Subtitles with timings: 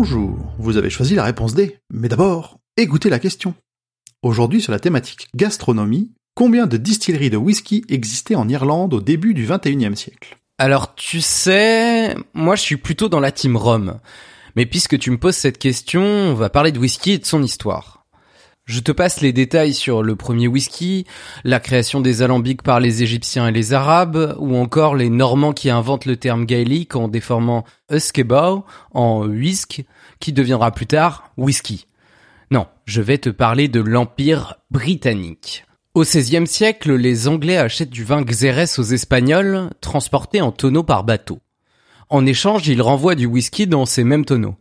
[0.00, 1.76] Bonjour, vous avez choisi la réponse D.
[1.92, 3.54] Mais d'abord, écoutez la question.
[4.22, 9.34] Aujourd'hui sur la thématique gastronomie, combien de distilleries de whisky existaient en Irlande au début
[9.34, 10.38] du 21e siècle?
[10.56, 13.98] Alors tu sais, moi je suis plutôt dans la team Rome.
[14.54, 17.42] Mais puisque tu me poses cette question, on va parler de whisky et de son
[17.42, 17.97] histoire.
[18.68, 21.06] Je te passe les détails sur le premier whisky,
[21.42, 25.70] la création des alambics par les Égyptiens et les Arabes, ou encore les Normands qui
[25.70, 29.86] inventent le terme gaélique en déformant Uskebau en whisk,
[30.20, 31.86] qui deviendra plus tard whisky.
[32.50, 35.64] Non, je vais te parler de l'Empire britannique.
[35.94, 41.04] Au XVIe siècle, les Anglais achètent du vin Xérès aux Espagnols, transporté en tonneaux par
[41.04, 41.38] bateau.
[42.10, 44.56] En échange, ils renvoient du whisky dans ces mêmes tonneaux.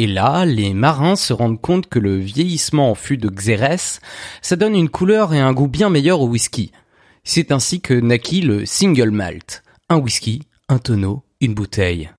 [0.00, 4.00] Et là, les marins se rendent compte que le vieillissement en fût de Xérès,
[4.42, 6.70] ça donne une couleur et un goût bien meilleur au whisky.
[7.24, 9.64] C'est ainsi que naquit le single malt.
[9.88, 12.12] Un whisky, un tonneau, une bouteille.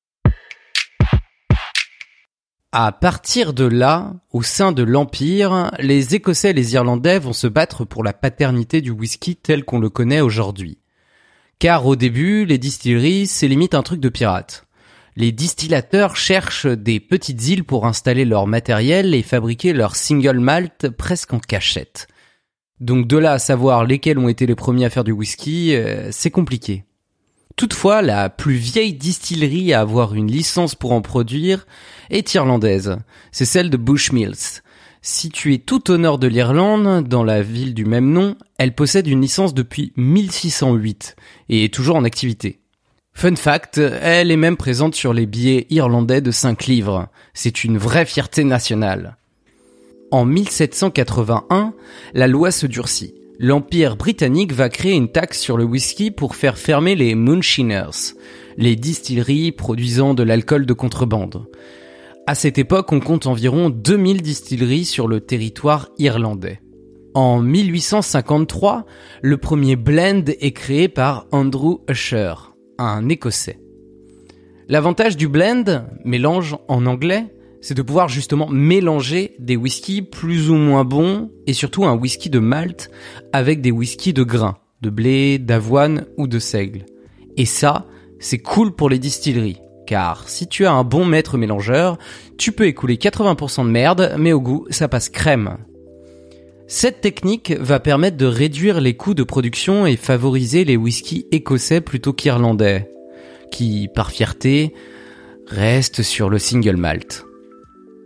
[2.74, 7.48] À partir de là, au sein de l'Empire, les Écossais et les Irlandais vont se
[7.48, 10.80] battre pour la paternité du whisky tel qu'on le connaît aujourd'hui.
[11.60, 14.66] Car au début, les distilleries, c'est limite un truc de pirate.
[15.16, 20.90] Les distillateurs cherchent des petites îles pour installer leur matériel et fabriquer leur single malt
[20.90, 22.08] presque en cachette.
[22.80, 26.10] Donc de là à savoir lesquels ont été les premiers à faire du whisky, euh,
[26.12, 26.86] c'est compliqué.
[27.56, 31.68] Toutefois, la plus vieille distillerie à avoir une licence pour en produire
[32.10, 32.98] est irlandaise.
[33.34, 34.62] C'est celle de Bushmills.
[35.02, 39.22] Située tout au nord de l'Irlande, dans la ville du même nom, elle possède une
[39.22, 41.18] licence depuis 1608
[41.50, 42.62] et est toujours en activité.
[43.14, 47.10] Fun fact, elle est même présente sur les billets irlandais de 5 livres.
[47.34, 49.18] C'est une vraie fierté nationale.
[50.12, 51.74] En 1781,
[52.14, 53.14] la loi se durcit.
[53.38, 58.16] L'Empire britannique va créer une taxe sur le whisky pour faire fermer les moonshiners,
[58.58, 61.46] les distilleries produisant de l'alcool de contrebande.
[62.28, 66.60] À cette époque, on compte environ 2000 distilleries sur le territoire irlandais.
[67.14, 68.86] En 1853,
[69.22, 72.34] le premier blend est créé par Andrew Usher,
[72.86, 73.60] un Écossais.
[74.68, 77.26] L'avantage du blend, mélange en anglais,
[77.62, 82.30] c'est de pouvoir justement mélanger des whiskies plus ou moins bons et surtout un whisky
[82.30, 82.90] de malt
[83.34, 86.86] avec des whiskies de grains, de blé, d'avoine ou de seigle.
[87.36, 87.88] Et ça,
[88.20, 89.62] c'est cool pour les distilleries.
[89.88, 91.98] Car si tu as un bon maître mélangeur,
[92.38, 95.58] tu peux écouler 80% de merde, mais au goût, ça passe crème.
[96.72, 101.82] Cette technique va permettre de réduire les coûts de production et favoriser les whiskies écossais
[101.82, 102.92] plutôt qu'irlandais,
[103.52, 104.76] qui, par fierté,
[105.48, 107.26] restent sur le single malt.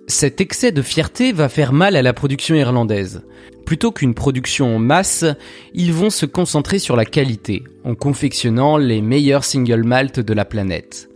[0.08, 3.24] Cet excès de fierté va faire mal à la production irlandaise.
[3.66, 5.26] Plutôt qu'une production en masse,
[5.74, 10.46] ils vont se concentrer sur la qualité, en confectionnant les meilleurs single malt de la
[10.46, 11.10] planète.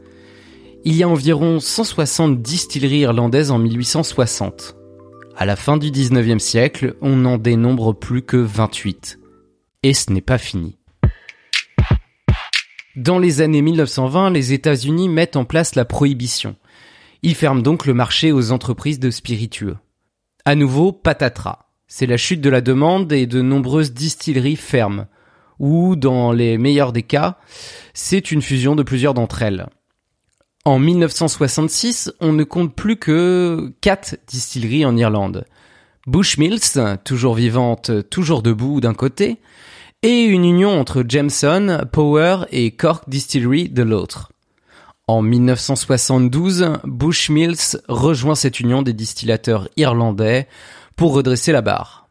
[0.84, 4.77] Il y a environ 160 distilleries irlandaises en 1860.
[5.40, 9.20] À la fin du 19e siècle, on n'en dénombre plus que 28.
[9.84, 10.80] Et ce n'est pas fini.
[12.96, 16.56] Dans les années 1920, les États-Unis mettent en place la prohibition.
[17.22, 19.78] Ils ferment donc le marché aux entreprises de spiritueux.
[20.44, 21.68] À nouveau, patatras.
[21.86, 25.06] C'est la chute de la demande et de nombreuses distilleries ferment.
[25.60, 27.38] Ou, dans les meilleurs des cas,
[27.94, 29.68] c'est une fusion de plusieurs d'entre elles.
[30.68, 35.46] En 1966, on ne compte plus que 4 distilleries en Irlande.
[36.08, 39.38] Bushmills, toujours vivante, toujours debout d'un côté,
[40.04, 44.34] et une union entre Jameson, Power et Cork Distillery de l'autre.
[45.08, 50.50] En 1972, Bushmills rejoint cette union des distillateurs irlandais
[50.98, 52.10] pour redresser la barre.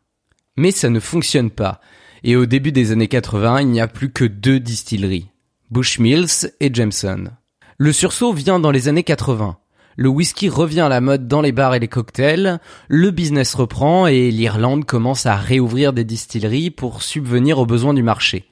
[0.57, 1.83] Mais ça ne fonctionne pas,
[2.25, 5.29] et au début des années 80, il n'y a plus que deux distilleries,
[5.71, 7.33] Bushmills et Jameson.
[7.79, 9.59] Le sursaut vient dans les années 80.
[9.97, 12.59] Le whisky revient à la mode dans les bars et les cocktails,
[12.89, 18.03] le business reprend et l'Irlande commence à réouvrir des distilleries pour subvenir aux besoins du
[18.03, 18.45] marché.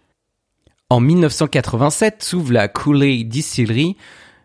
[0.91, 3.97] En 1987 s'ouvre la Cooley Distillery,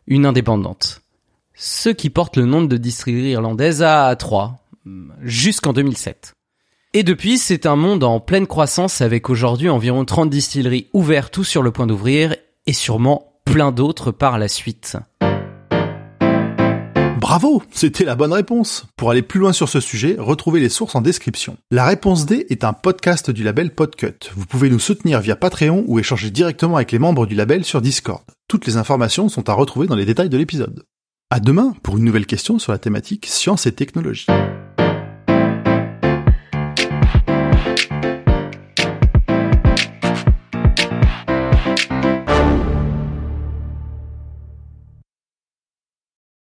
[0.07, 1.01] une indépendante.
[1.53, 4.65] Ce qui porte le nom de distillerie irlandaise à 3,
[5.21, 6.33] jusqu'en 2007.
[6.93, 11.43] Et depuis, c'est un monde en pleine croissance avec aujourd'hui environ 30 distilleries ouvertes ou
[11.43, 12.35] sur le point d'ouvrir
[12.65, 14.97] et sûrement plein d'autres par la suite.
[17.19, 18.85] Bravo, c'était la bonne réponse.
[18.95, 21.57] Pour aller plus loin sur ce sujet, retrouvez les sources en description.
[21.71, 24.31] La réponse D est un podcast du label Podcut.
[24.35, 27.81] Vous pouvez nous soutenir via Patreon ou échanger directement avec les membres du label sur
[27.81, 28.23] Discord.
[28.47, 30.83] Toutes les informations sont à retrouver dans les détails de l'épisode.
[31.31, 34.27] À demain pour une nouvelle question sur la thématique science et technologie.